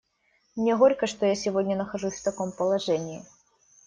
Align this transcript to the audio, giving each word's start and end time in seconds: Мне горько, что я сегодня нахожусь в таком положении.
Мне 0.55 0.73
горько, 0.75 1.05
что 1.05 1.27
я 1.27 1.35
сегодня 1.35 1.75
нахожусь 1.75 2.19
в 2.19 2.23
таком 2.23 2.51
положении. 2.51 3.23